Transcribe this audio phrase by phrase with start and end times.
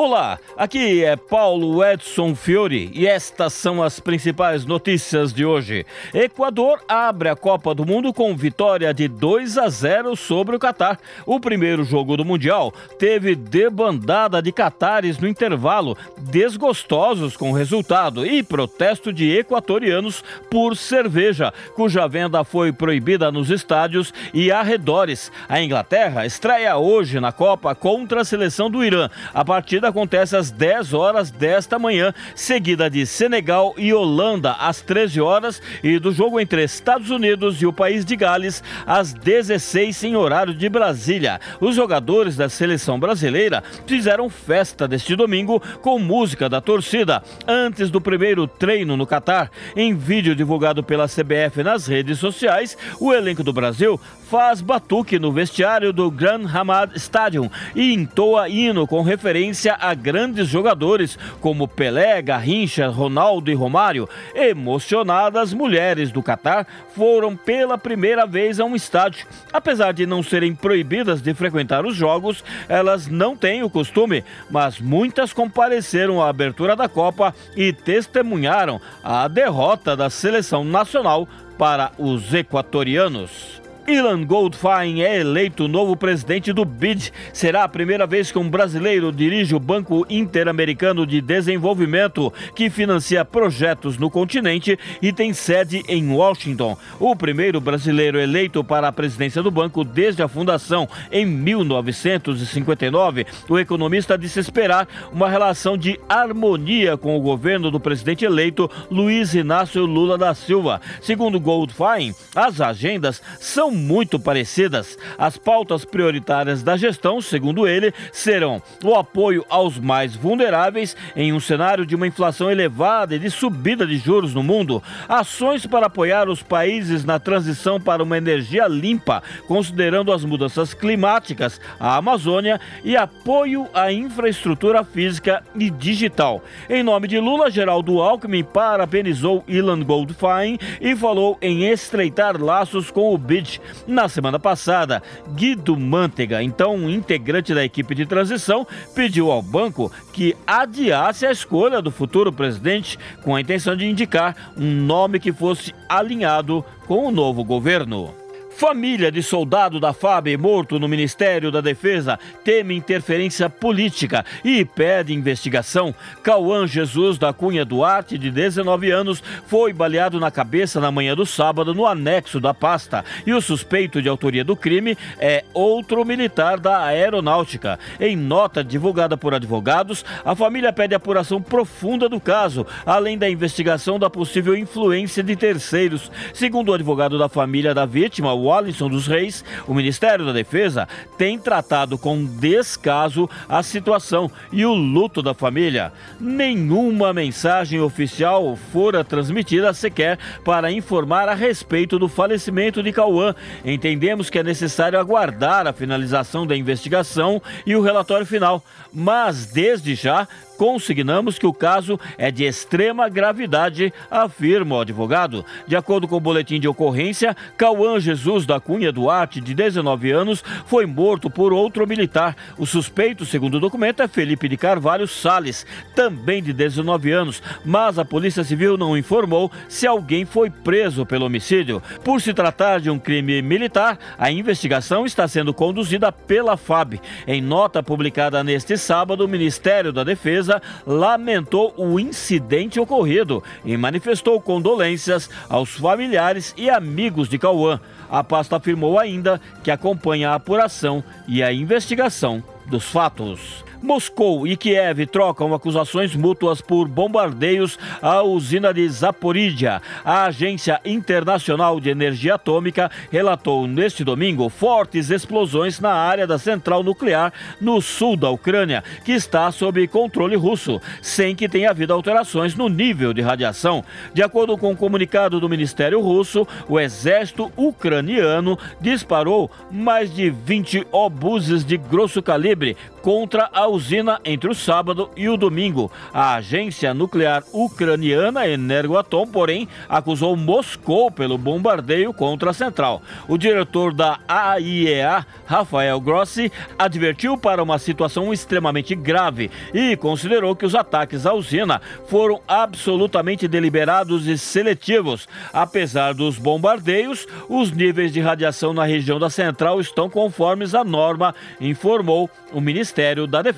[0.00, 5.84] Olá, aqui é Paulo Edson Fiore e estas são as principais notícias de hoje.
[6.14, 11.00] Equador abre a Copa do Mundo com vitória de 2 a 0 sobre o Catar.
[11.26, 18.24] O primeiro jogo do Mundial teve debandada de catares no intervalo, desgostosos com o resultado
[18.24, 25.32] e protesto de equatorianos por cerveja, cuja venda foi proibida nos estádios e arredores.
[25.48, 29.10] A Inglaterra estreia hoje na Copa contra a seleção do Irã.
[29.34, 35.20] A partida acontece às 10 horas desta manhã, seguida de Senegal e Holanda às 13
[35.20, 40.16] horas e do jogo entre Estados Unidos e o país de Gales às 16 em
[40.16, 41.40] horário de Brasília.
[41.60, 48.00] Os jogadores da seleção brasileira fizeram festa deste domingo com música da torcida antes do
[48.00, 49.50] primeiro treino no Catar.
[49.74, 55.32] Em vídeo divulgado pela CBF nas redes sociais, o elenco do Brasil faz batuque no
[55.32, 62.20] vestiário do Grand Hamad Stadium e entoa hino com referência a grandes jogadores como Pelé,
[62.20, 64.06] Garrincha, Ronaldo e Romário.
[64.34, 69.26] Emocionadas, mulheres do Catar foram pela primeira vez a um estádio.
[69.50, 74.78] Apesar de não serem proibidas de frequentar os jogos, elas não têm o costume, mas
[74.78, 82.34] muitas compareceram à abertura da Copa e testemunharam a derrota da seleção nacional para os
[82.34, 83.57] equatorianos.
[83.88, 87.10] Ilan Goldfein é eleito novo presidente do BID.
[87.32, 93.24] Será a primeira vez que um brasileiro dirige o Banco Interamericano de Desenvolvimento, que financia
[93.24, 96.76] projetos no continente e tem sede em Washington.
[97.00, 103.58] O primeiro brasileiro eleito para a presidência do banco desde a fundação em 1959, o
[103.58, 109.86] economista disse esperar uma relação de harmonia com o governo do presidente eleito Luiz Inácio
[109.86, 110.78] Lula da Silva.
[111.00, 114.98] Segundo Goldfein, as agendas são muito parecidas.
[115.16, 121.40] As pautas prioritárias da gestão, segundo ele, serão o apoio aos mais vulneráveis em um
[121.40, 126.28] cenário de uma inflação elevada e de subida de juros no mundo, ações para apoiar
[126.28, 132.96] os países na transição para uma energia limpa, considerando as mudanças climáticas, a Amazônia e
[132.96, 136.42] apoio à infraestrutura física e digital.
[136.68, 143.14] Em nome de Lula, Geraldo Alckmin parabenizou Ilan Goldfein e falou em estreitar laços com
[143.14, 145.02] o BID, na semana passada,
[145.34, 151.32] Guido Mantega, então um integrante da equipe de transição, pediu ao banco que adiasse a
[151.32, 157.06] escolha do futuro presidente com a intenção de indicar um nome que fosse alinhado com
[157.06, 158.27] o novo governo.
[158.58, 165.14] Família de soldado da FAB morto no Ministério da Defesa teme interferência política e pede
[165.14, 165.94] investigação.
[166.24, 171.24] Cauã Jesus da Cunha Duarte, de 19 anos, foi baleado na cabeça na manhã do
[171.24, 173.04] sábado no anexo da pasta.
[173.24, 177.78] E o suspeito de autoria do crime é outro militar da Aeronáutica.
[178.00, 184.00] Em nota divulgada por advogados, a família pede apuração profunda do caso, além da investigação
[184.00, 186.10] da possível influência de terceiros.
[186.34, 190.88] Segundo o advogado da família da vítima, o Alisson dos Reis, o Ministério da Defesa
[191.16, 195.92] tem tratado com descaso a situação e o luto da família.
[196.20, 203.34] Nenhuma mensagem oficial fora transmitida sequer para informar a respeito do falecimento de Cauã.
[203.64, 209.94] Entendemos que é necessário aguardar a finalização da investigação e o relatório final, mas desde
[209.94, 210.26] já
[210.58, 215.44] consignamos que o caso é de extrema gravidade, afirma o advogado.
[215.68, 220.42] De acordo com o boletim de ocorrência, Cauã Jesus da Cunha Duarte, de 19 anos,
[220.66, 222.36] foi morto por outro militar.
[222.58, 225.64] O suspeito, segundo o documento, é Felipe de Carvalho Sales,
[225.94, 231.26] também de 19 anos, mas a Polícia Civil não informou se alguém foi preso pelo
[231.26, 231.80] homicídio.
[232.02, 237.00] Por se tratar de um crime militar, a investigação está sendo conduzida pela FAB.
[237.28, 240.47] Em nota publicada neste sábado, o Ministério da Defesa
[240.86, 247.80] lamentou o incidente ocorrido e manifestou condolências aos familiares e amigos de Cauã.
[248.10, 253.64] A pasta afirmou ainda que acompanha a apuração e a investigação dos fatos.
[253.80, 259.80] Moscou e Kiev trocam acusações mútuas por bombardeios à usina de Zaporizhia.
[260.04, 266.82] A Agência Internacional de Energia Atômica relatou neste domingo fortes explosões na área da central
[266.82, 272.56] nuclear no sul da Ucrânia, que está sob controle russo, sem que tenha havido alterações
[272.56, 273.84] no nível de radiação.
[274.12, 280.30] De acordo com o um comunicado do Ministério Russo, o exército ucraniano disparou mais de
[280.30, 285.92] 20 obuses de grosso calibre contra a usina entre o sábado e o domingo.
[286.12, 293.02] A agência nuclear ucraniana Energoatom, porém, acusou Moscou pelo bombardeio contra a central.
[293.28, 300.66] O diretor da AIEA, Rafael Grossi, advertiu para uma situação extremamente grave e considerou que
[300.66, 305.28] os ataques à usina foram absolutamente deliberados e seletivos.
[305.52, 311.34] Apesar dos bombardeios, os níveis de radiação na região da central estão conformes à norma,
[311.60, 313.57] informou o Ministério da Defesa